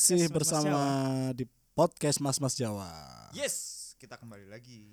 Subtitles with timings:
[0.00, 0.80] masih Mas Mas bersama
[1.36, 1.44] di
[1.76, 2.88] podcast Mas Mas Jawa.
[3.36, 3.56] Yes,
[4.00, 4.88] kita kembali lagi.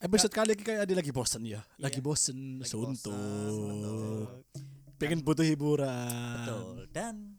[0.00, 2.06] Episode kali ini kayak ada lagi bosen ya, lagi Iya.
[2.06, 4.64] bosen, Lagi suntuk, bosen,
[4.96, 6.38] pengen butuh hiburan.
[6.40, 6.88] Betul.
[6.88, 7.36] Dan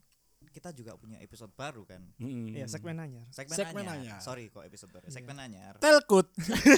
[0.59, 2.03] kita juga punya episode baru kan.
[2.19, 2.51] Mm.
[2.51, 3.23] Iya, segmen anyar.
[3.31, 3.95] Segmen, Segmen anyar.
[3.95, 4.19] anyar.
[4.19, 5.07] Sorry kok episode baru.
[5.07, 5.79] Segmen anyar.
[5.79, 6.27] Telkut,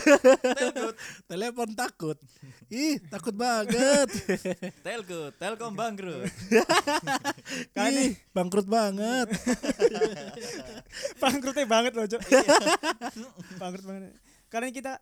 [0.62, 0.96] Telgut,
[1.26, 2.18] telepon takut.
[2.70, 4.06] Ih, takut banget.
[4.86, 6.30] telgut, telkom bangkrut.
[7.90, 9.34] Ih, bangkrut banget.
[11.18, 12.22] Bangkrutnya banget loh, Cok.
[13.58, 14.14] Bangkrut banget.
[14.54, 15.02] Karena kita.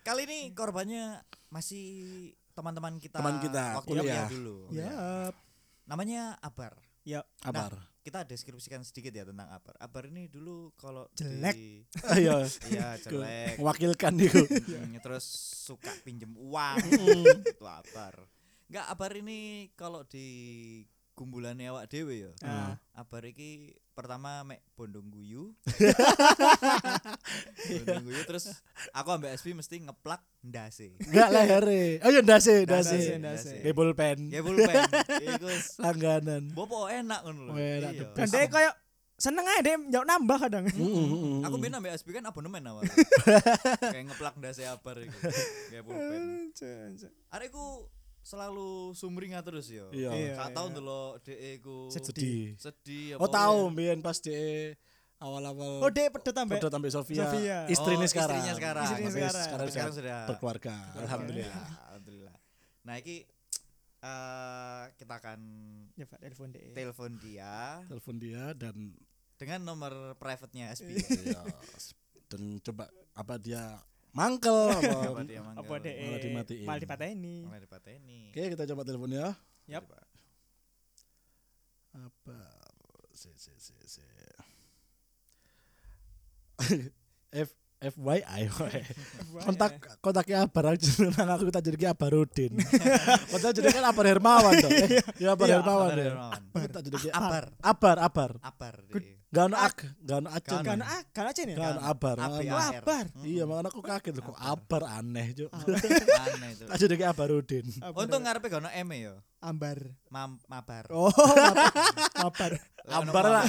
[0.00, 1.20] Kali ini korbannya
[1.52, 3.20] masih teman-teman kita.
[3.20, 4.28] Teman kita, waktu kuliah.
[4.32, 4.56] dulu.
[4.72, 5.28] Ya.
[5.88, 6.76] Namanya Abar.
[7.02, 7.72] Ya, Abar.
[7.98, 9.76] Kita deskripsikan sedikit ya tentang Abar.
[9.78, 11.56] Abar ini dulu kalau Jelek.
[11.56, 13.56] di Ayo, Iya, jelek.
[13.56, 14.44] mewakilkan itu.
[14.44, 15.24] Hmm, terus
[15.64, 17.24] suka pinjem uang itu
[17.60, 18.16] abar
[18.68, 19.40] nggak abar ini
[19.72, 20.28] kalau di
[21.18, 22.78] gumbulannya awak dewe ya Ah.
[22.94, 25.50] abar iki pertama mek bondong guyu
[27.68, 31.98] bondong guyu terus aku ambek SP mesti ngeplak ndase Enggak lehere.
[32.00, 33.52] Oh iya ndase, Ndase, ndase.
[33.58, 33.74] ndase.
[33.74, 34.30] Pulpen.
[34.30, 34.86] ya pulpen
[35.20, 35.50] iku
[35.82, 36.54] Langganan.
[36.54, 38.06] bopo enak ngono lho enak, Iya.
[38.14, 38.30] best.
[38.30, 38.74] dia kayak
[39.18, 40.62] seneng aja dia jauh nambah kadang.
[40.70, 41.42] Mm-mm.
[41.42, 42.86] aku biyen ambek SP kan abonemen awal
[43.92, 45.18] kayak ngeplak ndase abar iku
[45.68, 46.54] kayak pulpen
[47.28, 47.90] Arekku
[48.28, 49.88] selalu sumringah terus yo.
[49.88, 50.12] Iya.
[50.12, 50.72] Iya, Gak tau iya.
[50.74, 52.52] ndelok dhek iku Sedih.
[52.54, 54.36] sedih Oh tahu, Bian pas di
[55.16, 56.54] awal-awal Oh, dia pedot tambah.
[56.54, 57.24] Pedot sampai Sofia.
[57.24, 57.58] Sofia.
[57.66, 58.36] Istrinya Oh, sekarang.
[58.36, 58.84] istrinya sekarang.
[58.84, 59.42] Istrinya Tapi sekarang.
[59.42, 60.74] sekarang, Sekarang sudah berkeluarga.
[60.94, 61.64] Alhamdulillah.
[61.88, 62.36] Alhamdulillah.
[62.84, 63.16] Nah, iki
[63.98, 65.40] eh kita akan
[65.92, 66.70] Ya, Pak, telepon deh.
[66.70, 68.94] telepon dia Telepon dia dan
[69.34, 70.94] dengan nomor private-nya SB.
[71.26, 71.42] ya,
[72.28, 73.62] dan coba apa dia
[74.16, 75.20] mangkel Apa apa.
[75.26, 75.60] dia manggil?
[75.62, 75.94] Apa deh?
[76.00, 76.66] Malah dimatiin.
[76.66, 77.36] Malah dipateni.
[77.44, 78.20] Malah dipateni.
[78.32, 79.28] Oke, kita coba telepon ya.
[79.68, 79.84] Yap.
[81.92, 82.38] Apa?
[83.12, 84.04] Si si si si.
[87.34, 88.50] F FYI
[89.46, 92.58] kontak kontaknya Abar aja nang aku tak jadi Abarudin.
[93.30, 94.70] Kontak jadi kan Abar Hermawan toh.
[94.70, 96.06] Eh, ya Abar Iya, Hermawan Abar ya.
[96.10, 96.40] Hermawan.
[96.58, 97.44] Aku tak jadi Abar.
[97.62, 98.30] Abar Abar.
[98.42, 99.18] Abar deh.
[99.28, 99.76] Gak ono ak,
[100.08, 100.56] gak ono acen.
[100.56, 101.54] Gak Kan ah, kan aja nih.
[101.54, 102.16] Gak ono Abar.
[102.18, 103.04] Abar.
[103.22, 105.50] Iya, makanya aku kaget loh kok Abar aneh, Cuk.
[106.24, 106.64] Aneh itu.
[106.66, 107.66] Tak jadi Abarudin.
[107.94, 109.14] Untung ngarepe gak ono M ya.
[109.38, 109.78] ambar.
[110.10, 110.84] Mabar.
[110.90, 111.54] Oh, mabar.
[112.18, 112.52] mabar.
[112.88, 113.44] Lah, ono Ambar lah,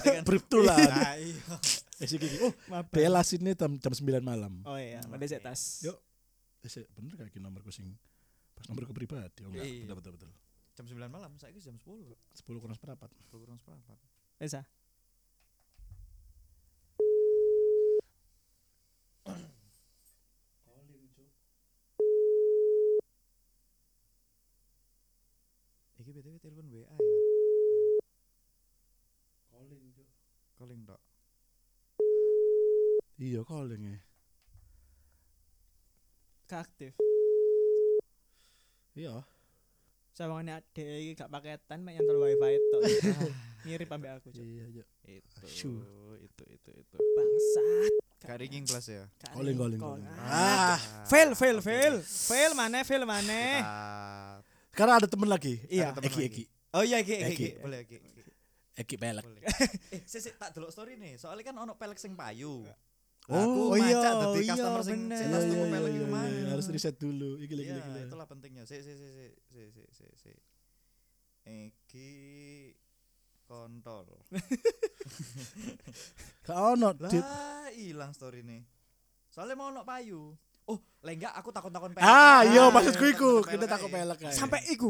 [2.00, 2.08] mabar kan.
[2.08, 2.08] berbetulan.
[2.08, 2.08] Nah, iya.
[2.08, 2.38] Eh, si Kiki.
[2.40, 2.54] Oh.
[2.96, 4.54] Bella sini jam jam 9 malam.
[4.64, 5.84] Oh iya, pada saya tas.
[5.84, 5.98] Yuk.
[6.64, 7.92] Eh, si- bener kayak nomorku sing
[8.56, 9.44] pas nomorku pribadi.
[9.44, 9.84] Oh enggak, Iya.
[9.92, 10.32] betul betul betul.
[10.76, 12.16] Jam 9 malam, saya jam 10.
[12.36, 13.12] 10 kurang seperempat.
[13.28, 14.00] 10 kurang seperempat.
[14.40, 14.64] Bisa.
[26.00, 27.18] Iki BTW telepon WA ya.
[29.52, 29.84] Calling,
[30.58, 31.02] Calling tok.
[33.19, 33.97] Iya, calling ya.
[36.47, 36.96] Keaktif.
[38.96, 39.22] Iya.
[40.16, 42.81] Sawangane adek iki gak paketan mek nyantol wifi tok.
[43.68, 44.40] Mirip ambek aku, Cuk.
[44.40, 44.85] Iya, iya.
[45.03, 45.84] Itu, Asyuh.
[46.24, 46.96] itu, itu, itu.
[46.96, 47.91] Bangsat.
[48.19, 49.03] Gak ringing plus ya.
[49.19, 50.00] Gak Calling, ada calling, call.
[50.00, 50.08] calling.
[50.24, 51.96] Ah, fail, fail, fail.
[52.03, 53.40] Fail mana, fail mana.
[53.59, 55.59] Kita- Sekarang ada temen lagi.
[55.68, 55.91] Iya.
[55.91, 56.28] Temen Eki lagi.
[56.31, 56.44] Eki.
[56.72, 57.47] Oh iya, Eki, Eki, Eki.
[57.59, 57.97] Boleh, Eki.
[58.79, 58.96] Eki.
[58.96, 59.24] Pelek.
[59.91, 61.19] Eh, sih, tak delok story nih.
[61.19, 62.63] Soalnya kan ono pelek sing payu.
[63.29, 65.85] Oh, aku iya, macak dadi iya, customer sing sing Iya, tas iya, tuku iya, pelek
[65.85, 66.29] iya, iku iya, mang.
[66.50, 67.29] harus riset dulu.
[67.38, 67.90] Iki lagi Iya, lagi.
[67.91, 68.06] lagi.
[68.06, 68.63] itulah pentingnya.
[68.66, 70.31] Si, si, si, si, si, si, si, si.
[71.44, 72.09] Eki
[73.45, 74.06] kontol.
[76.41, 77.19] Gak ono dit.
[77.19, 78.62] Lah, hilang story nih.
[79.29, 80.34] Soalnya mau ono payu.
[80.66, 82.03] Oh, lah enggak aku takon-takon pelek.
[82.03, 83.31] Ah, iya Ah, maksudku iya, iku.
[83.41, 83.91] takon Kita pelek ae.
[83.91, 84.34] pelek ae.
[84.34, 84.90] Sampai iku.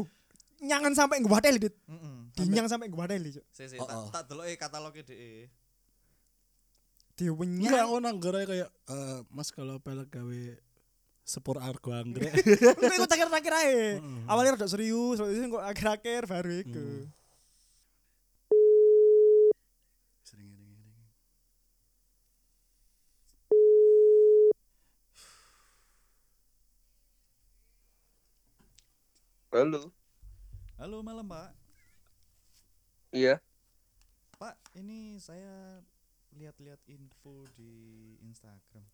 [0.60, 1.72] Nyangan sampai gua hotel dit.
[1.88, 2.16] Heeh.
[2.36, 3.44] Dinyang sampai gua hotel Cuk.
[3.48, 4.08] Si, si, Oh, tak oh.
[4.08, 5.48] tak deloke kataloge dhek.
[7.20, 7.84] Enggak, Diwenyang.
[7.84, 10.42] aku nang gara kayak eh, Mas kalau pelek gawe
[11.20, 12.32] sepur argo anggrek.
[12.80, 14.00] Enggak ikut akhir-akhir ae.
[14.00, 14.24] Heeh.
[14.24, 17.04] Awalnya rada serius, terus kok akhir-akhir baru ini.
[29.50, 29.90] Halo.
[30.78, 31.50] Halo malam, Pak.
[33.10, 33.42] Iya.
[34.38, 35.82] Pak, ini saya
[36.36, 38.86] lihat-lihat info di Instagram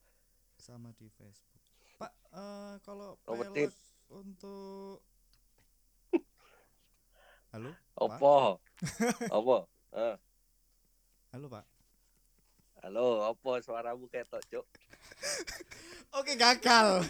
[0.57, 1.61] sama di Facebook.
[2.01, 3.73] Pak, eh kalau pelek
[4.13, 5.01] untuk
[7.53, 7.71] Halo?
[7.97, 8.61] Apa?
[9.33, 9.57] apa?
[9.97, 10.17] Eh,
[11.33, 11.65] Halo, Pak.
[12.85, 14.67] halo, apa suaramu ketok, Cuk?
[16.21, 17.01] Oke, gagal.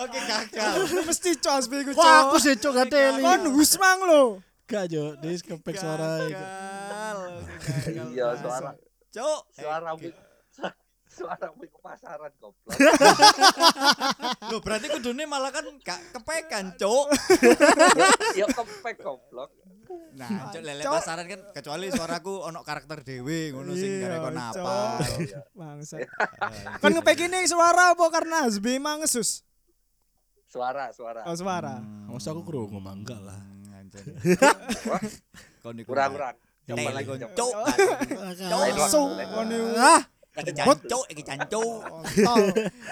[0.00, 0.88] Oke, gagal.
[1.04, 3.20] Mesti cos iku, Wah, aku sih cok gateli.
[3.20, 4.40] Kon husmang lo.
[4.64, 6.44] Gak jo, dia kepek suara iku.
[6.44, 7.18] Gagal.
[8.16, 8.72] Iya, suara
[9.10, 9.40] Cuk.
[9.52, 10.06] suaramu
[11.10, 12.70] suaramu ke pasaran goblok.
[14.54, 17.10] Loh, berarti kudune malah kan gak kepekan, Cuk.
[18.38, 19.50] Ya kepek goblok.
[20.14, 24.38] Nah, cuk lele pasaran kan kecuali suaraku ono karakter dewe ngono sing Iya, gare kon
[24.38, 24.74] apa.
[25.26, 25.40] Iya.
[25.50, 25.96] Bangsa.
[26.38, 27.02] Ah, Kon gitu.
[27.02, 29.42] ngepek ini suara apa karena Hasbi mangesus?
[30.46, 31.26] Suara, suara.
[31.26, 31.78] Oh, suara.
[31.82, 32.10] Hmm.
[32.10, 33.38] Masa aku krungu mah enggak lah.
[33.38, 33.86] Hmm,
[35.86, 36.34] kurang-kurang.
[36.70, 37.08] Coba lagi.
[37.34, 37.52] Cuk.
[37.58, 39.02] Waktu.
[39.26, 39.40] iku.
[39.76, 41.82] Ah, Iki jancuk, iki jancuk.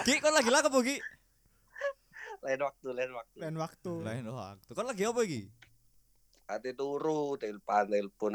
[0.03, 0.99] Ki kon lagi lah apa Ki?
[2.43, 3.37] Lain waktu, lain waktu.
[3.39, 3.93] Lain waktu.
[4.03, 4.71] Lain waktu.
[4.75, 5.43] Kon lagi apa iki?
[6.49, 8.33] Hati turu, telepon, telepon.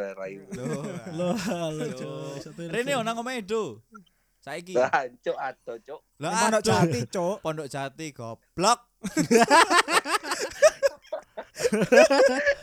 [0.54, 0.86] Loh.
[1.18, 2.38] lo halo Loh.
[2.70, 3.82] Rene nang omahe Do.
[4.44, 4.76] Saiki.
[4.76, 6.02] Lah, cuk ado, cuk.
[6.20, 6.62] Lah Pondok.
[6.68, 7.40] Jati, Cuk.
[7.40, 8.80] Pondok Jati goblok.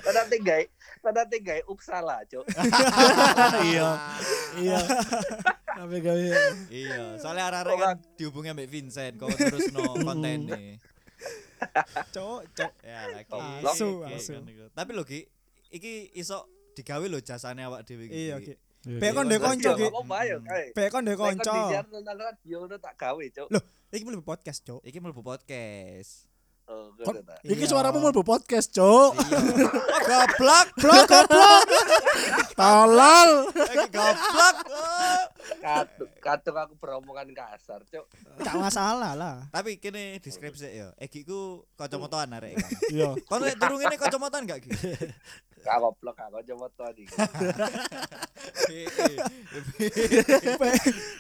[0.05, 0.23] Kada
[1.01, 2.45] tinggai, kada tinggai upsala, cuk.
[3.67, 3.89] Iya.
[4.61, 4.79] Iya.
[5.81, 6.29] Tapi gawe
[6.69, 10.77] Iya, soalnya arek-arek kan dihubungi ambek Vincent kok terus no konten nih.
[12.13, 12.73] Cuk, Cuk.
[12.85, 13.29] Ya lagi.
[13.29, 14.05] Ki, asu.
[14.05, 14.13] kan.
[14.77, 15.25] Tapi lho Ki,
[15.73, 16.45] iki iso
[16.77, 18.29] digawe lho jasane awak dhewe iki.
[18.29, 18.55] Iya, Ki.
[18.81, 19.37] Iya, Pek kon iya.
[19.37, 19.87] ndek kanca, Ki.
[19.93, 20.65] Apa bae kae.
[20.73, 21.53] Pek kon ndek Nek kon kanca.
[21.53, 23.49] disiar nang radio ngono tak gawe, cuk.
[23.53, 23.63] Loh,
[23.93, 24.81] iki mlebu podcast, Cuk.
[24.85, 26.30] Iki mlebu podcast.
[26.71, 26.95] Oh.
[27.43, 27.71] Iki Iya.
[27.75, 29.19] suaramu mau podcast, Cuk.
[29.19, 29.39] Iya.
[30.11, 30.67] Goblok.
[30.79, 31.63] Blok goblok.
[32.55, 33.31] Tolol.
[33.51, 34.55] Iki goblok.
[35.61, 38.07] Kadung, kadung aku beromongan kasar, cuk.
[38.39, 39.43] Gak masalah lah.
[39.51, 40.95] Tapi kene deskripsi ya.
[40.95, 42.55] Egi ku kacamataan arek.
[42.95, 43.19] Iya.
[43.27, 44.71] Kon lek turu ngene kacamataan gak Ki?
[45.67, 47.19] Gak goblok coba to iki.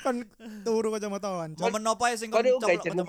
[0.06, 0.16] Kon
[0.62, 1.58] turu kacamataan.
[1.58, 3.06] Momen apa sing Kau kon coplok jeneng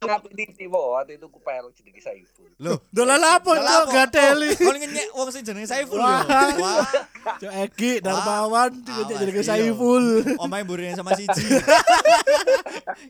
[0.00, 0.96] Ngapain di tiwo?
[0.96, 2.48] Waktu itu ku pel jeneng Saiful.
[2.56, 3.92] Loh, Dolan apa, apa?
[3.92, 4.56] Gateli.
[4.56, 6.08] Kon ngenyek wong sing jenenge Saiful yo.
[6.08, 6.24] Wah.
[6.56, 6.88] Wah.
[7.36, 9.44] Cuk Egi Darmawan Awas, jadi iya.
[9.44, 10.24] Saiful.
[10.40, 11.44] Omahe mburi sama siji.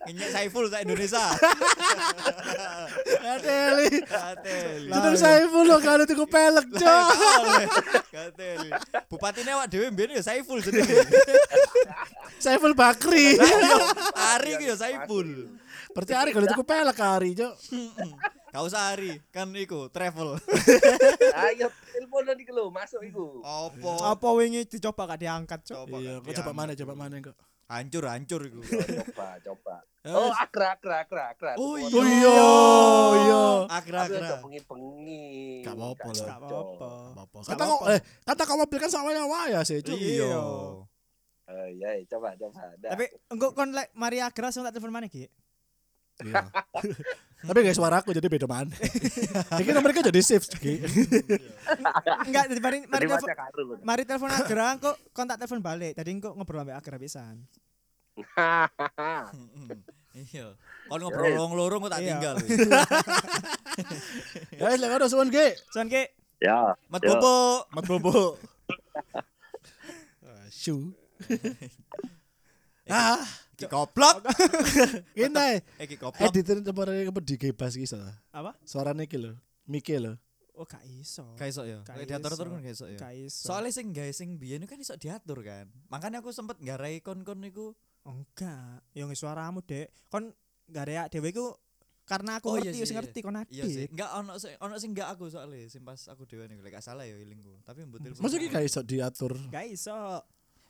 [0.03, 1.23] Ngenyek Saiful sak Indonesia.
[3.23, 3.87] Gateli.
[4.03, 4.91] Kateli.
[4.91, 7.07] Jeneng Saiful lo kan itu pelek, Cuk.
[8.11, 8.71] Kateli.
[9.07, 11.07] Bupatine awak dhewe mbiyen ya Saiful jenenge.
[12.43, 13.39] Saiful Bakri.
[14.35, 15.55] Ari ku ya Saiful.
[15.91, 17.55] Berarti hari kalau itu pelek hari, Cuk.
[18.51, 20.35] Gak usah Ari, kan iku travel.
[21.47, 23.39] Ayo telepon iki lho, masuk iku.
[23.47, 23.95] Opo?
[24.03, 25.87] Apa wingi dicoba gak diangkat, Cuk?
[25.87, 27.37] Coba Iya, kok coba mana, coba mana kok.
[27.71, 28.59] Hancur, hancur iku.
[28.67, 29.77] Coba, coba.
[30.03, 31.53] Ya, Oh, akra, akra, akra, akra.
[31.63, 32.35] Oh, Oh iya,
[33.23, 33.45] iya.
[33.71, 34.19] Agra Aku agra.
[34.19, 35.27] udah bengi-bengi.
[35.63, 36.27] Gak apa-apa lah.
[36.27, 36.91] Gak apa-apa.
[37.15, 39.95] Gak Kata kok eh kata kau mobil kan sama waya sih, Cuk.
[39.95, 40.35] Iya.
[40.35, 42.75] Oh iya, iya, coba, coba.
[42.83, 42.91] Dah.
[42.99, 45.31] Tapi engko kon lek mari Agra sing tak telepon mana, Ki?
[46.21, 46.45] Iya.
[47.49, 48.69] Tapi guys suara aku jadi beda mana.
[49.73, 50.85] Nomor kan jadi shift, Ki.
[52.29, 55.97] Enggak, jadi mari mari Jadi telepon mari telepon Agra engko kon tak telepon balik.
[55.97, 57.41] Tadi engko ngobrol ambek Agra pisan.
[60.13, 60.53] Iya.
[60.85, 62.09] Kon ngobrol wong loro kok tak Iya.
[62.13, 62.35] tinggal.
[64.53, 65.57] Ya wis lek ngono suwun, Ki.
[65.73, 66.05] Son Ki,
[66.41, 66.77] Ya.
[66.93, 67.17] Mat Ya.
[67.17, 67.65] bobo.
[67.73, 68.37] Mat bobo.
[70.21, 70.93] Ah, Shu.
[72.85, 73.21] Ah,
[73.61, 74.17] Ki goblok.
[75.19, 76.25] ini Eh ki goblok.
[76.25, 78.17] editor kemarin apa di gebas ki salah.
[78.33, 78.57] apa?
[78.65, 79.37] Suarane ki lho.
[79.69, 80.17] Mike lho.
[80.57, 81.25] Oh, gak iso.
[81.37, 81.81] Gak iso ya.
[81.85, 82.53] Gak Lek diatur-atur iso.
[82.53, 82.99] kan gak iso ya.
[82.99, 83.45] Gak iso.
[83.49, 85.69] Soalnya sing gawe sing biyen kan iso diatur kan.
[85.89, 87.73] Makanya aku sempet ngarai kon-kon niku.
[88.05, 88.85] Oh, enggak.
[88.93, 89.89] Yang suaramu, Dek.
[90.09, 90.33] Kon
[90.69, 91.57] ada dhewe iku
[92.05, 92.97] karena aku Oh, iya ngerti, sih, wis iya.
[93.01, 93.77] ngerti kon Iya sih.
[93.87, 93.89] adit.
[93.95, 96.85] Enggak ono sing ono sing enggak aku soalnya sing pas aku dhewe niku lek gak
[96.85, 97.57] salah ya ilingku.
[97.65, 97.87] Tapi.
[98.21, 99.33] Masa ki gak iso diatur.
[99.49, 99.97] Gak iso.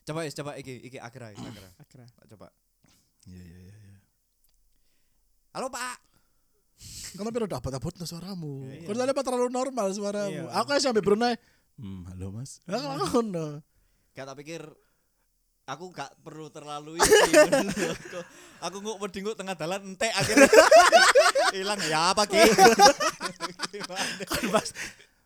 [0.07, 0.99] Coba coba iki iki iki.
[1.01, 1.35] Agra.
[1.35, 2.47] Tak Coba.
[3.31, 3.75] Iya iya iya.
[3.79, 3.95] iya.
[5.55, 5.97] Halo Pak.
[7.11, 8.67] Tapi udah abot-abot no suaramu.
[8.67, 8.87] Iya.
[8.87, 10.51] Kau soalnya terlalu normal suaramu.
[10.51, 10.59] Iya.
[10.59, 11.35] Aku sampai Brunei.
[11.79, 12.59] Hmm, halo Mas.
[12.67, 13.63] Aku ngono.
[14.15, 14.63] Gak tak pikir
[15.71, 18.19] aku gak perlu terlalu ini aku,
[18.67, 20.51] aku nguk wedi nguk tengah dalan entek akhirnya
[21.55, 22.43] hilang ya apa ki?
[24.31, 24.75] Kan Mas.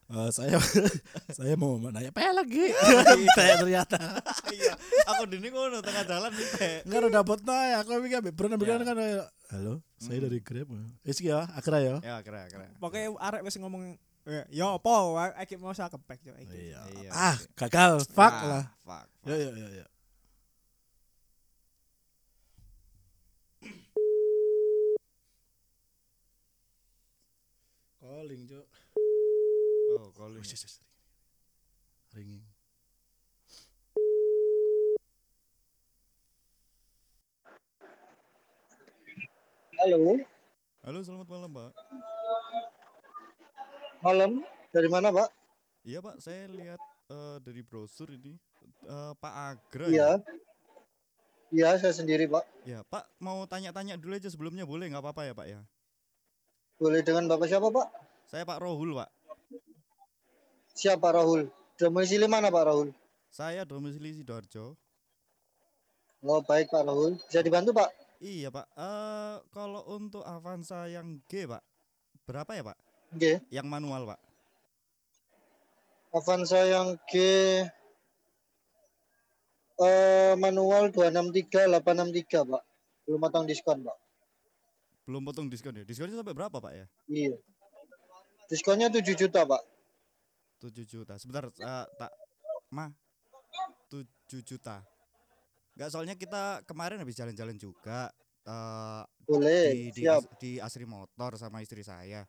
[0.05, 0.61] Eh, saya
[1.37, 2.65] saya mau nanya pelek lagi.
[3.35, 3.57] Iya.
[3.57, 3.99] ternyata.
[4.53, 4.75] iya
[5.09, 8.57] aku dini ngono tengah jalan entek Enggak udah dapat nah aku mikir Iya.
[8.61, 10.69] bilang kan eh, halo, saya dari Grab.
[11.03, 11.97] Wis ki ya, Akra ya.
[12.01, 13.97] ya keren keren Pokoknya arek wis ngomong
[14.49, 14.93] ya apa
[15.41, 16.35] iki mau saya kepek yo.
[16.37, 16.81] Iya.
[17.09, 18.05] Ah, gagal.
[18.07, 18.65] Fuck Ah, lah.
[18.85, 19.29] fuck, fuck.
[19.29, 19.87] Ya ya ya ya.
[28.01, 28.67] Calling, Cuk.
[29.99, 30.77] Oh calling Wis, wis, wis.
[32.15, 32.43] Ringing.
[39.75, 40.17] Halo,
[40.87, 41.71] halo selamat malam pak
[44.05, 44.31] malam.
[44.75, 45.29] Dari mana, Pak?
[45.87, 48.35] iya pak saya lihat eh, dari brosur ini
[48.85, 50.19] eh, Pak Agro Iya.
[50.19, 50.25] ya?
[51.55, 52.43] Iya, saya sendiri, Pak.
[52.67, 55.61] Ya, Pak mau tanya-tanya dulu aja sebelumnya boleh nggak apa-apa ya, Pak ya?
[56.83, 57.87] Boleh dengan Bapak siapa, Pak?
[58.27, 59.14] Saya Pak Rohul, Pak.
[60.75, 61.47] Siapa Rahul?
[61.79, 62.91] Domisili mana, Pak Rahul?
[63.31, 64.75] Saya domisili Sidoarjo.
[66.27, 67.15] Oh, baik, Pak Rahul.
[67.31, 67.95] Bisa dibantu, Pak?
[68.19, 68.67] Iya, Pak.
[68.75, 71.63] Eh kalau untuk Avanza yang G, Pak.
[72.27, 72.79] Berapa ya, Pak?
[73.15, 73.33] Oke.
[73.55, 74.21] Yang manual, Pak.
[76.15, 77.15] Avanza yang G
[79.75, 82.63] eh manual 263 863, Pak.
[83.07, 83.99] Belum matang diskon, Pak.
[85.05, 85.85] Belum potong diskon ya?
[85.85, 86.87] Diskonnya sampai berapa, Pak ya?
[87.13, 87.37] Iya.
[88.49, 89.74] Diskonnya 7 juta, Pak.
[90.65, 91.15] 7 juta.
[91.21, 92.11] Sebentar, eh, tak
[92.73, 92.89] Ma.
[93.93, 94.81] 7 juta.
[95.75, 98.09] Enggak soalnya kita kemarin habis jalan-jalan juga
[98.45, 99.73] eh Boleh.
[99.73, 100.21] di di, Siap.
[100.21, 102.25] As- di Asri Motor sama istri saya.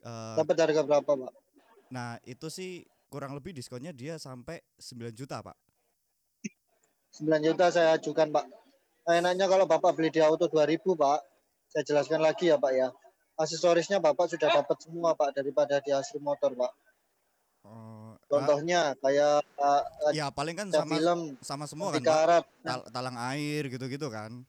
[0.00, 1.32] Eh, Dapat harga berapa, Pak?
[1.90, 5.58] nah, itu sih kurang lebih diskonnya dia sampai 9 juta, Pak.
[7.10, 8.46] 9 juta saya ajukan, Pak.
[9.04, 11.18] Nah, enaknya kalau Bapak beli di auto 2000, Pak.
[11.70, 12.88] Saya jelaskan lagi ya, Pak ya.
[13.34, 16.72] Aksesorisnya Bapak sudah dapat semua, Pak, daripada di Asri Motor, Pak.
[17.60, 19.82] Oh, ah, Contohnya kayak uh,
[20.16, 22.44] ya paling kan sama film sama semua kan, karat.
[22.64, 24.40] Tal- talang air gitu-gitu kan.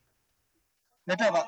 [1.03, 1.45] Beda, Pak.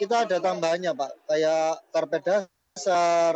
[0.00, 1.10] Kita ada tambahannya, Pak.
[1.30, 3.34] Kayak karpet dasar,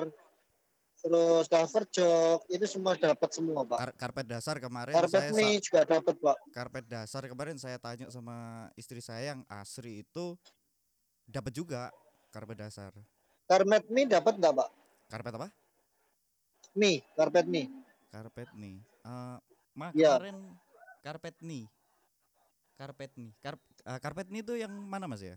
[0.98, 3.78] terus cover jok, itu semua dapat semua, Pak.
[3.78, 6.36] Kar- karpet dasar kemarin Karpet saya mie sa- juga dapat, Pak.
[6.50, 10.34] karpet dasar kemarin saya tanya sama istri saya yang Asri itu
[11.30, 11.94] dapat juga
[12.34, 12.90] karpet dasar.
[13.46, 14.68] Karpet mie dapat nggak, Pak?
[15.12, 15.48] Karpet apa?
[16.76, 17.68] Mie, karpet mie.
[18.12, 18.76] Karpet nih.
[19.04, 19.36] Eh,
[19.78, 20.18] Ma Iya.
[20.18, 20.36] kemarin
[21.04, 21.64] karpet nih.
[22.78, 23.30] Karpet nih.
[23.42, 23.54] Kar
[23.86, 25.36] eh, karpet nih itu yang mana Mas ya?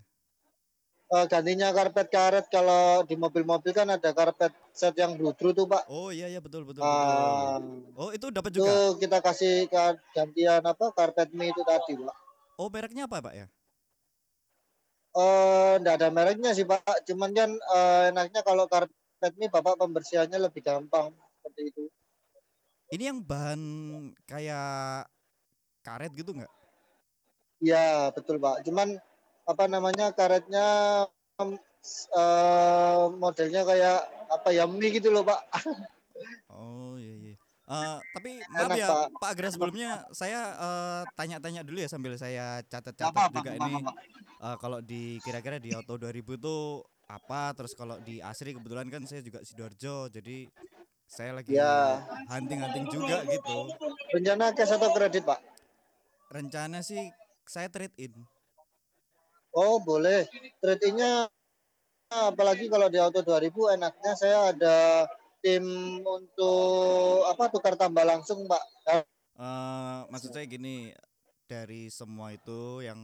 [1.11, 5.83] Eh, gantinya karpet karet kalau di mobil-mobil kan ada karpet set yang bludru tuh, Pak.
[5.91, 7.91] Oh iya iya betul betul Ah, betul.
[7.99, 8.95] Oh itu dapat itu juga.
[8.95, 12.15] kita kasih ka- gantian apa karpet mie itu tadi, Pak.
[12.55, 13.47] Oh mereknya apa Pak ya?
[15.11, 17.03] Eh, enggak ada mereknya sih, Pak.
[17.03, 18.95] Cuman kan eh, enaknya kalau karpet
[19.37, 21.83] mie Bapak pembersihannya lebih gampang seperti itu.
[22.91, 23.61] Ini yang bahan
[24.25, 25.05] kayak
[25.85, 26.51] karet gitu nggak?
[27.61, 28.65] Iya, betul, Pak.
[28.65, 28.97] Cuman
[29.45, 30.65] apa namanya karetnya
[31.41, 33.99] eh, modelnya kayak
[34.33, 35.41] apa ya mie gitu loh, Pak.
[36.49, 37.35] Oh iya iya.
[37.71, 39.07] Eh, tapi maaf Enak, ya Pak.
[39.15, 43.91] Pak Agra sebelumnya saya eh, tanya-tanya dulu ya sambil saya catat-catat juga apa, ini apa.
[44.43, 46.55] eh, kalau di kira-kira di Auto 2000 itu
[47.11, 50.47] apa terus kalau di Asri kebetulan kan saya juga Sidoarjo jadi
[51.03, 52.07] saya lagi Ya.
[52.31, 53.67] hunting-hunting juga gitu.
[54.15, 55.43] Rencana cash atau kredit, Pak?
[56.31, 57.11] Rencana sih
[57.43, 58.15] saya trade in.
[59.51, 60.23] Oh, boleh.
[60.63, 61.27] Trade-in-nya
[62.07, 65.03] apalagi kalau di Auto 2000 enaknya saya ada
[65.43, 65.63] tim
[65.99, 68.63] untuk apa tukar tambah langsung, Pak.
[68.87, 70.95] Eh, maksud saya gini
[71.43, 72.95] dari semua itu yang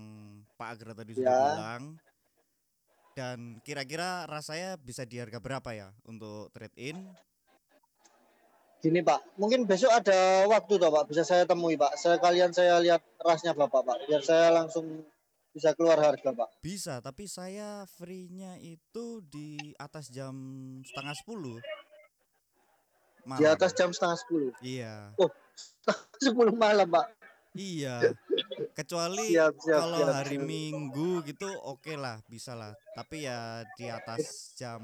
[0.56, 1.44] Pak Agra tadi sudah Ya.
[1.52, 1.84] bilang
[3.18, 7.02] dan kira-kira rasanya bisa di harga berapa ya untuk trade in?
[8.78, 9.42] Gini, Pak.
[9.42, 11.10] Mungkin besok ada waktu toh, Pak.
[11.10, 11.98] Bisa saya temui, Pak.
[11.98, 13.98] Sekalian saya lihat rasnya Bapak, Pak.
[14.06, 15.02] Biar saya langsung
[15.50, 16.62] bisa keluar harga, Pak.
[16.62, 20.38] Bisa, tapi saya free-nya itu di atas jam
[20.86, 21.58] setengah sepuluh.
[23.42, 24.54] Di atas jam setengah sepuluh.
[24.62, 25.18] Iya,
[26.22, 27.27] Sepuluh malam, Pak.
[27.58, 27.98] Iya.
[28.78, 30.46] Kecuali Siap, siap, kalau siap, hari siap.
[30.46, 32.78] Minggu gitu oke lah, bisa lah.
[32.94, 34.82] Tapi ya di atas jam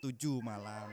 [0.00, 0.88] 7 malam.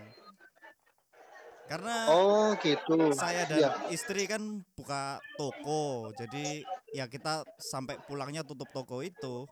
[1.69, 3.15] Karena Oh, gitu.
[3.15, 3.71] saya dan Iya.
[3.87, 4.41] istri kan
[4.75, 9.47] buka toko, jadi ya kita sampai pulangnya tutup toko itu.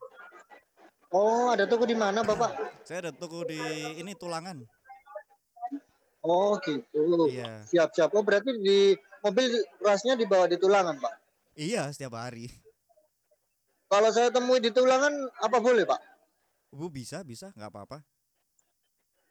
[1.12, 2.51] Oh, ada toko di mana, Bapak?
[2.84, 3.60] Saya ada toko di
[4.00, 4.60] ini Tulangan.
[6.22, 7.32] Oh, gitu.
[7.32, 8.10] Iya, Siap, siap.
[8.13, 8.94] Oh, berarti di
[9.25, 11.13] mobil rasnya dibawa di tulangan, Pak.
[11.55, 12.50] Iya setiap hari.
[13.91, 15.12] Kalau saya temui di tulangan,
[15.43, 16.00] apa boleh, Pak?
[16.72, 18.00] Bu bisa, bisa, nggak apa-apa.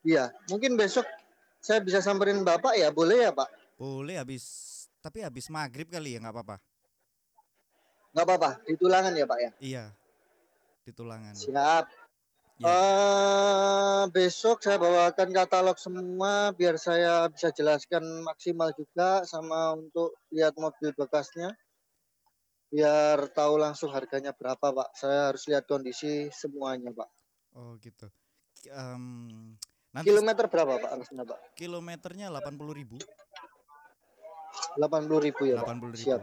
[0.04, 1.08] Iya, mungkin besok
[1.64, 3.48] saya bisa samperin Bapak ya, boleh ya, Pak?
[3.80, 4.44] Boleh habis,
[5.00, 6.56] tapi habis maghrib kali ya nggak apa-apa.
[8.12, 9.50] Nggak apa-apa, di tulangan ya, Pak ya.
[9.60, 9.84] Iya,
[10.84, 11.34] di Tulangan.
[11.38, 11.84] Siap.
[12.60, 12.68] Ya.
[12.68, 20.52] Eh, besok saya bawakan katalog semua biar saya bisa jelaskan maksimal juga sama untuk lihat
[20.60, 21.56] mobil bekasnya.
[22.70, 24.94] Biar tahu langsung harganya berapa, Pak.
[24.94, 27.10] Saya harus lihat kondisi semuanya, Pak.
[27.58, 28.06] Oh gitu.
[28.70, 29.58] Em,
[29.90, 30.90] nanti Kilometer berapa, Pak?
[30.94, 31.38] Harusnya, Pak?
[31.58, 32.96] kilometernya 80.000 ribu.
[34.78, 35.66] 80 ribu ya, Pak.
[35.66, 36.06] 80 ribu.
[36.06, 36.22] Siap.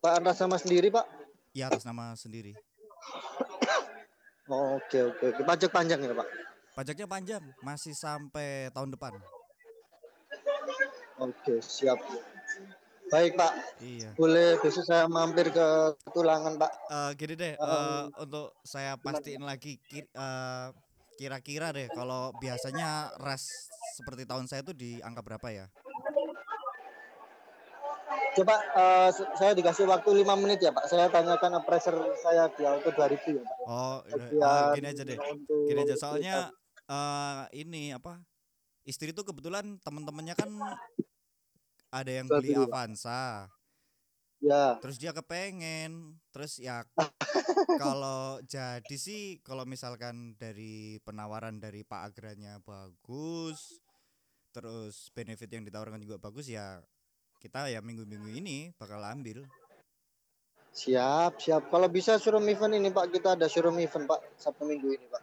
[0.00, 1.04] Pak atas sama sendiri, Pak?
[1.52, 2.56] Iya atas nama sendiri.
[4.48, 5.42] Oh, Oke, oke, oke.
[5.42, 6.28] Pajak panjang ya, Pak?
[6.76, 9.16] Pajaknya panjang, masih sampai tahun depan.
[11.16, 11.96] Oke, siap.
[13.06, 14.10] Baik Pak, Iya.
[14.18, 15.66] boleh besok saya mampir ke
[16.10, 16.72] Tulangan Pak.
[16.90, 20.66] Eh, gini deh, eh, untuk saya pastiin lagi eh,
[21.14, 23.46] kira-kira deh kalau biasanya ras
[23.94, 25.66] seperti tahun saya itu di angka berapa ya?
[28.36, 28.52] Coba
[29.08, 30.90] se- saya dikasih waktu lima menit ya Pak.
[30.90, 33.56] Saya tanyakan appraiser saya di auto 2000 ya Pak.
[33.64, 35.18] Oh, eh, gini aja deh.
[35.64, 36.50] Gini aja soalnya
[36.84, 38.20] eh ini apa?
[38.84, 40.52] Istri tuh kebetulan temen-temennya kan
[42.02, 42.68] ada yang beli Satu.
[42.68, 43.24] Avanza.
[44.36, 46.84] Ya, Terus dia kepengen, terus ya
[47.82, 53.80] kalau jadi sih kalau misalkan dari penawaran dari Pak Agranya bagus,
[54.52, 56.84] terus benefit yang ditawarkan juga bagus ya
[57.40, 59.44] kita ya minggu-minggu ini bakal ambil.
[60.76, 61.72] siap, siap.
[61.72, 65.22] Kalau bisa showroom event ini Pak, kita ada showroom event Pak Sabtu Minggu ini Pak.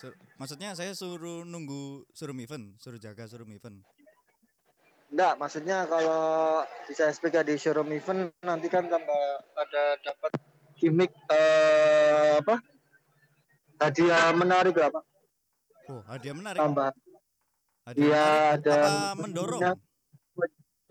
[0.00, 3.84] Sur- maksudnya saya suruh nunggu suruh event, suruh jaga suruh event.
[5.14, 6.22] Enggak, maksudnya kalau
[6.90, 9.22] bisa SPK di showroom event nanti kan tambah
[9.54, 10.32] ada dapat
[10.74, 12.58] gimmick eh, apa?
[13.78, 15.04] Hadiah menarik lah Pak.
[15.86, 16.58] Oh, hadiah menarik.
[16.58, 16.90] Tambah
[17.86, 18.66] Hadiah menarik.
[18.66, 19.62] ada apa mendorong?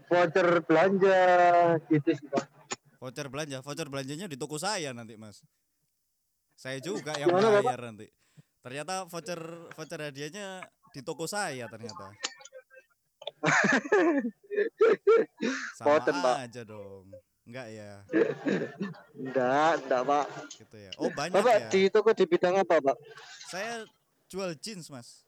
[0.08, 1.20] voucher belanja
[1.92, 2.46] gitu sih Pak.
[3.04, 5.44] Voucher belanja, voucher belanjanya di toko saya nanti, Mas.
[6.56, 7.76] Saya juga yang Gimana, Bapak?
[7.76, 8.08] bayar nanti.
[8.64, 9.42] Ternyata voucher
[9.76, 10.64] voucher hadiahnya
[10.96, 12.08] di toko saya ternyata.
[15.78, 16.36] Sama Poten, Pak.
[16.48, 17.12] aja dong.
[17.44, 18.00] Enggak ya,
[19.20, 20.26] Enggak, enggak Pak.
[20.56, 20.92] gitu ya.
[20.96, 21.70] Oh, banyak Bapak ya.
[21.76, 22.96] di toko di bidang apa Pak?
[23.52, 23.84] Saya
[24.32, 25.28] jual jeans, Mas.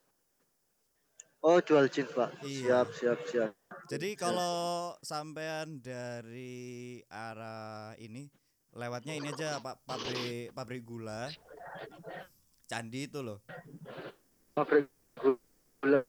[1.44, 2.40] Oh, jual jeans Pak.
[2.40, 2.88] Iya.
[2.88, 3.50] Siap, siap, siap.
[3.92, 8.32] Jadi kalau sampean dari arah ini
[8.72, 11.28] lewatnya ini aja Pak pabrik pabrik gula.
[12.64, 13.44] Candi itu loh.
[14.56, 14.88] Pabrik
[15.20, 16.00] gula.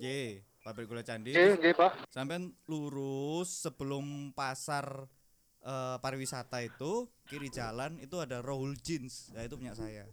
[0.00, 1.34] J, pabrik gula Candi.
[1.34, 1.90] Oke, oke Pak.
[2.14, 4.86] Sampean lurus sebelum pasar
[5.66, 9.34] eh, pariwisata itu kiri jalan itu ada Rohul Jeans.
[9.34, 10.06] Nah, itu punya saya.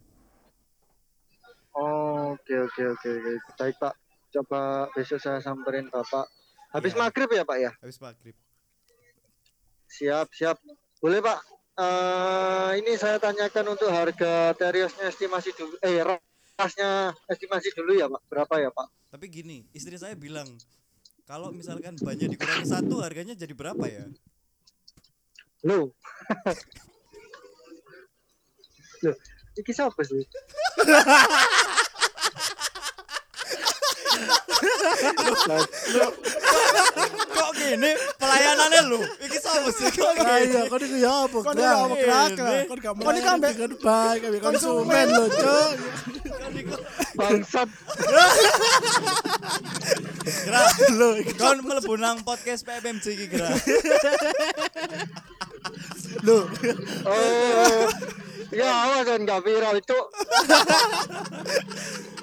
[1.78, 3.32] Oh, oke, oke, oke, oke.
[3.54, 3.94] Baik Pak.
[4.34, 6.26] Coba besok saya samperin Bapak.
[6.74, 7.00] Habis Iya.
[7.06, 7.70] maghrib ya Pak ya?
[7.78, 8.34] Habis maghrib.
[9.88, 10.58] Siap, siap.
[10.98, 11.38] Boleh Pak.
[11.78, 15.78] Eh ini saya tanyakan untuk harga teriosnya estimasi dulu.
[15.86, 16.02] Eh,
[16.58, 18.22] rasnya estimasi dulu ya Pak.
[18.26, 18.90] Berapa ya Pak?
[19.14, 20.50] Tapi gini, istri saya bilang
[21.22, 24.04] kalau misalkan banyak dikurangi satu harganya jadi berapa ya?
[25.62, 25.94] Loh.
[29.06, 29.14] Loh,
[29.54, 30.26] ini siapa sih?
[37.38, 38.98] Kok gini pelayanannya lu?
[39.22, 40.50] Iki sama sih kok gini?
[40.50, 41.38] iya, kok niku ya apa?
[41.38, 42.66] Iki apa.
[42.66, 45.70] Kon gak iki ambek kan baik, konsumen lho, Cuk.
[47.18, 47.68] Bangsat.
[50.46, 50.62] Gra,
[50.94, 53.48] Lho, kon mlebu nang podcast PMMJ iki, Gra.
[56.24, 56.38] lho.
[57.04, 57.84] Oh.
[58.48, 60.06] Ya awas kan gak viral cuk.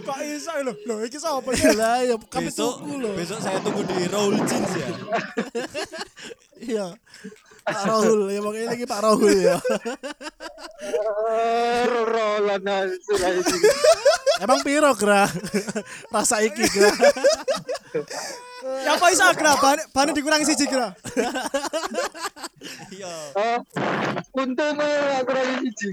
[0.06, 0.74] Kok iso lho?
[0.88, 1.76] Lho iki sapa sih?
[1.76, 3.12] Lah ya kami Besok, tuku lho.
[3.14, 4.90] besok saya tunggu di Roll Jeans ya.
[6.56, 6.88] Iya.
[7.66, 9.58] Pak Rahul, ya pokoknya lagi Pak Rahul ya.
[11.90, 12.62] Rolan
[13.02, 13.70] sudah ini.
[14.38, 15.26] Emang piro, Gra?
[16.14, 16.94] Rasa iki, Gra.
[18.66, 19.54] Ya apa iso gra?
[19.62, 20.90] Ban ban dikurangi siji gra.
[22.90, 23.14] Iya.
[24.34, 25.88] Untungnya aku lagi siji.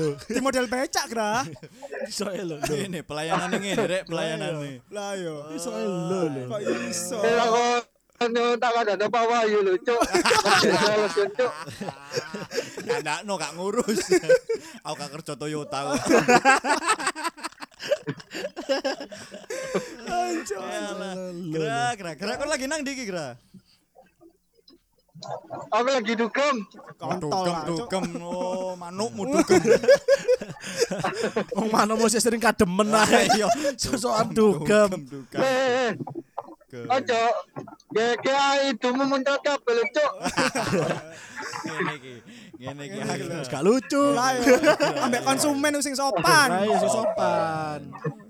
[0.00, 1.44] Lho, Di model becak gra.
[2.08, 2.64] iso e lho.
[2.64, 4.80] Ini pelayanan ini, Rek, pelayanan ini.
[4.88, 5.52] Lah yo.
[5.52, 6.42] Iso e lho lho.
[6.48, 7.20] Kok iso?
[8.24, 10.00] Aku nyontak ada Pak Wahyu lho cuk.
[10.64, 11.52] Salah cuk.
[12.88, 14.00] Kandak no gak ngurus.
[14.80, 15.92] Aku gak kerja Toyota.
[21.52, 23.36] Gra, gra, gra kon lagi nang ndi iki, Gra?
[25.68, 26.64] Aku lagi dugem.
[26.96, 27.68] Kontol Cuk.
[27.68, 28.04] dugem.
[28.24, 29.60] Oh, manukmu dugem.
[31.60, 33.28] Wong mana mesti sering kademen ae.
[33.36, 33.52] Iya.
[33.76, 35.04] Sosokan dugem.
[35.12, 36.00] dugem.
[36.74, 36.90] Dugem.
[36.90, 37.22] ojo.
[37.94, 40.12] Ya kayak itu muncrat kabel cuk.
[41.64, 42.14] Ngene iki.
[42.58, 42.98] Ngene iki.
[43.46, 44.04] Gak lucu.
[44.10, 44.18] Yo.
[45.06, 46.48] Ambek konsumen sing sopan.
[46.50, 47.80] Lah iya sing sopan.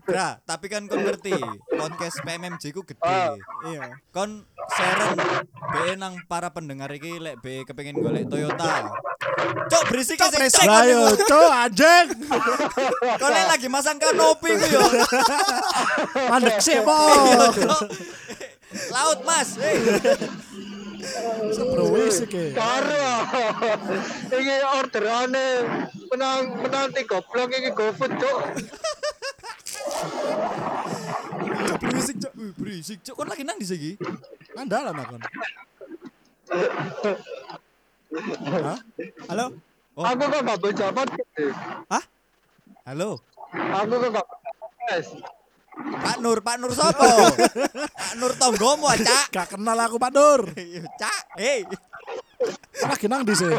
[0.05, 1.33] Gra, tapi kan kon ngerti,
[1.73, 3.01] podcast PMMJ ku gede.
[3.09, 3.33] Ah.
[3.65, 3.97] Iya.
[4.13, 4.45] Kon
[4.77, 5.17] share
[5.73, 8.93] be nang para pendengar iki lek be kepengin golek Toyota.
[9.73, 10.61] Cok berisik Cok, sik, berisik.
[10.61, 10.69] cok.
[10.69, 12.07] Lah yo, Cuk, anjing.
[13.17, 14.85] Kon lek lagi masang kanopi ku yo.
[16.29, 17.01] Mandek sih, po.
[18.91, 19.55] Laut, Mas.
[19.59, 19.77] Hei.
[21.53, 22.57] Sebrowis iki.
[22.57, 23.09] Karo.
[24.33, 25.47] Iki orderane
[26.11, 28.39] menang menanti goblok iki GoFood cuk.
[31.85, 32.33] Berisik, Cuk.
[32.57, 33.15] Berisik, Cok.
[33.21, 33.91] Kon lagi nang di sini?
[34.57, 35.21] Andalan akon.
[39.29, 39.47] Halo?
[39.95, 40.03] Oh.
[40.03, 41.07] Aku kok gak berjabat
[42.83, 43.23] Halo.
[43.55, 45.11] Aku kok gak podcast.
[45.75, 47.03] Pak Nur, Pak Nur sopo?
[47.91, 49.27] Pak Nur tonggomu, Cak.
[49.31, 50.41] Gak kenal aku Pak Nur.
[50.97, 51.67] Cak, hei.
[52.81, 53.51] Lagi nang di sih.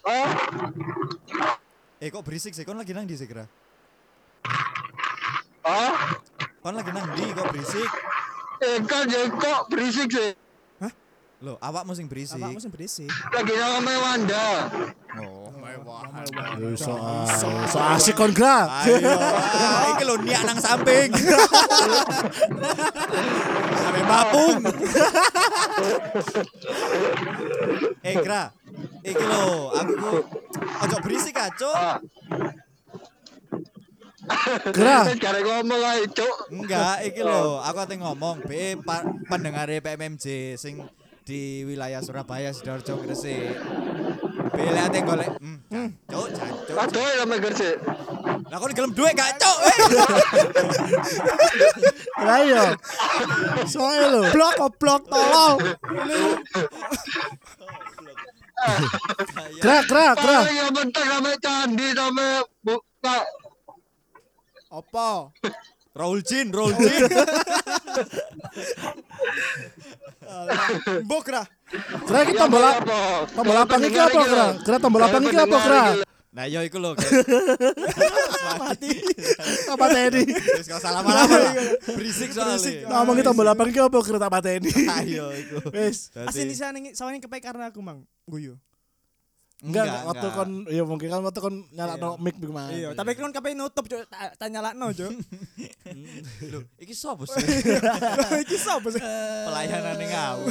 [0.00, 0.28] Oh,
[2.00, 2.64] Eh kok berisik sih?
[2.64, 3.44] Kon lagi nang di sih kira?
[5.62, 5.92] oh,
[6.64, 7.90] Kon lagi nang di kok berisik?
[8.60, 10.30] eh kan ya kok berisik sih.
[11.40, 12.36] Loh, awakmu sing berisik.
[12.36, 13.08] Apa musim berisik?
[13.32, 14.46] Lagi sama Wanda.
[15.24, 15.29] Oh.
[16.76, 16.92] So,
[17.70, 18.84] so asik kon gra.
[18.84, 19.00] Ayo,
[19.96, 21.10] iki lho niak nang samping.
[23.88, 24.60] Ame mapung.
[28.06, 28.52] eh, Gra.
[29.00, 30.10] Iki lho, aku ku
[30.84, 31.74] ojo berisik ah, Cuk.
[31.74, 31.96] Ah,
[34.70, 35.08] Gra.
[35.08, 36.36] kan karek ngomong ae, Cuk.
[36.52, 40.84] Enggak, iki lho, aku ate ngomong be pa, pendengare PMMJ sing
[41.24, 43.56] di wilayah Surabaya Sidoarjo Gresik.
[44.60, 46.76] Lek ate golek, hmm, cuk, jancuk.
[46.76, 47.74] Aduh, ya meger sih.
[48.52, 49.58] Lah kon gelem duwe gak, cuk?
[52.26, 52.76] Lah iya.
[53.64, 54.22] Soale lho.
[54.76, 55.56] Blok tolol.
[59.64, 60.44] Gra gra gra.
[60.44, 63.18] Paling yang penting sama candi sama buka.
[64.68, 65.32] Apa?
[65.96, 67.08] Roll Jin, roll Jin.
[71.04, 71.26] Mbok.
[72.06, 72.82] Gra iki tombol Iya, apa?
[72.82, 72.98] apa?
[73.30, 74.46] Tombol abang iki apa gra?
[74.58, 75.82] Gra tombol abang iki apa gra?
[76.30, 76.94] Nah, yo iku lho.
[76.94, 77.10] guys.
[78.62, 78.90] Mati.
[79.66, 80.22] Apa tadi?
[80.30, 81.26] Wis kok salah lama
[81.90, 82.86] Berisik soalnya.
[82.86, 84.70] Ngomong iki tombol abang iki apa gra tak pateni?
[84.98, 85.58] Ayo iku.
[85.74, 86.10] Wis.
[86.14, 88.58] Asin di Dadi sana sawane kepek karena aku mang guyu.
[89.60, 92.66] Enggak, enggak, waktu kon ya mungkin kan waktu kon nyalakno mic Ah, piku mah.
[92.72, 95.12] Iya, tapi kan kepek nutup cuk tak tak nyalakno cuk.
[96.52, 97.44] Lho, iki sopo sih?
[98.40, 99.02] Iki sapa sih?
[99.52, 100.48] Pelayanan ning ngawur.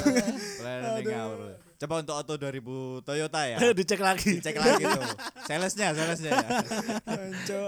[0.62, 1.40] Pelayanan ning ngawur.
[1.80, 3.58] Coba untuk Auto 2000 Toyota ya.
[3.72, 4.38] Dicek lagi.
[4.44, 5.04] Cek lagi tuh.
[5.48, 6.50] Salesnya, salesnya ya.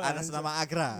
[0.03, 0.99] Atas nama Agra.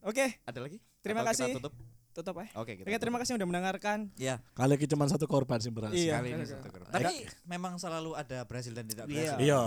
[0.00, 0.80] Oke, Ada lagi?
[1.04, 1.54] Terima kasih.
[1.60, 1.76] tutup.
[2.16, 2.48] Tutup aja.
[2.54, 2.86] Oke, kita.
[2.86, 4.08] Oke, terima kasih udah mendengarkan.
[4.16, 5.92] Ya, Kali ini cuma satu korban sih berhasil.
[5.94, 6.16] Iya.
[6.16, 6.88] kali ini kan- satu korban.
[6.90, 9.36] Tapi memang selalu ada berhasil dan tidak Iya.
[9.36, 9.36] berhasil.
[9.38, 9.60] Iya,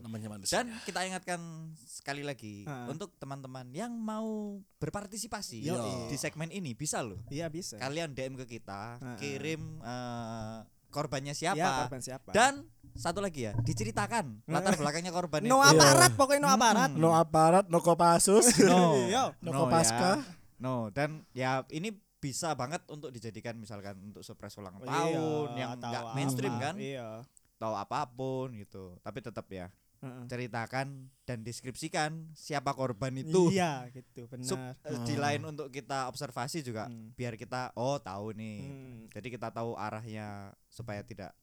[0.00, 0.54] namanya manusia.
[0.54, 1.40] Dan kita ingatkan
[1.80, 2.84] sekali lagi Ah.
[2.86, 6.06] untuk teman-teman yang mau berpartisipasi Iya.
[6.06, 7.24] di segmen ini bisa loh.
[7.26, 7.76] Iya bisa.
[7.76, 9.16] Kalian DM ke kita, Ah.
[9.16, 12.30] kirim eh, korbannya siapa Ya, korban siapa?
[12.30, 15.68] dan satu lagi ya diceritakan latar belakangnya korban no itu.
[15.70, 16.90] aparat pokoknya no aparat.
[16.90, 18.56] no aparat, no kopassus.
[18.58, 19.36] No, Iya.
[19.38, 20.16] No no, Kopaska.
[20.16, 20.35] ya.
[20.56, 25.70] No, dan ya ini bisa banget untuk dijadikan misalkan untuk surprise ulang Iya, tahun yang
[25.74, 26.12] atau enggak apa.
[26.12, 27.22] mainstream kan, Iya.
[27.56, 28.96] tahu apa pun gitu.
[28.98, 30.24] Tapi tetap ya Heeh.
[30.26, 30.86] ceritakan
[31.22, 33.48] dan deskripsikan siapa korban itu.
[33.48, 34.44] Iya, gitu, benar.
[34.44, 37.12] Sup- eh, di lain untuk kita observasi juga Hmm.
[37.12, 38.58] biar kita oh tahu nih.
[38.60, 39.00] Hmm.
[39.08, 40.26] Jadi kita tahu arahnya
[40.66, 41.36] supaya tidak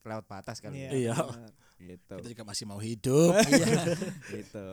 [0.00, 0.90] kelewat batas kali ya.
[0.92, 1.16] Iya.
[1.16, 1.50] benar.
[1.76, 2.14] Gitu.
[2.14, 3.30] Kita juga masih mau hidup.
[4.34, 4.66] gitu.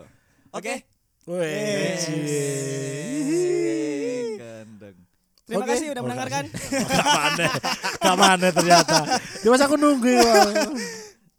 [0.52, 0.86] Oke.
[1.24, 2.04] Wes.
[4.36, 4.98] Gendeng.
[5.44, 5.72] Terima Oke.
[5.76, 6.44] kasih udah mendengarkan.
[6.94, 7.48] Gak mana,
[8.00, 8.98] gak mana ternyata.
[9.44, 10.08] Cuma aku nunggu.
[10.08, 10.68] ya.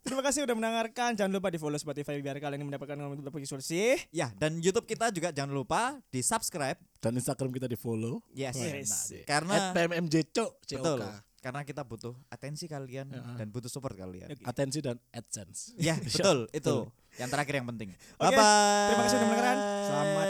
[0.05, 1.17] Terima kasih udah mendengarkan.
[1.17, 3.97] Jangan lupa di follow Spotify biar kalian mendapatkan ngomong tentang solusi.
[4.13, 6.77] Ya, dan YouTube kita juga jangan lupa di subscribe.
[7.01, 8.21] Dan Instagram kita di follow.
[8.29, 8.53] Yes.
[8.61, 9.25] Yes.
[9.25, 10.51] Karena PMMJ Cok.
[10.77, 10.99] betul.
[11.45, 13.21] Karena kita butuh atensi kalian Ya.
[13.37, 14.33] dan butuh support kalian.
[14.33, 14.41] Oke.
[14.41, 15.77] Atensi dan AdSense.
[15.77, 16.49] Ya, betul.
[16.49, 16.89] Itu
[17.21, 17.93] yang terakhir yang penting.
[18.17, 18.87] Oke, Bye bye.
[18.89, 19.57] terima kasih udah mendengarkan.
[19.85, 20.27] Selamat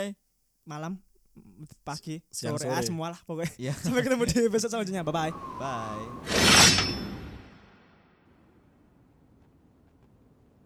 [0.65, 0.93] Malam,
[1.87, 2.87] pagi, Siang, sore, ah, sore.
[2.91, 3.53] semua lah pokoknya.
[3.55, 3.73] Ya.
[3.85, 5.07] Sampai ketemu di episode selanjutnya.
[5.07, 5.31] Bye bye.
[5.55, 6.84] Bye.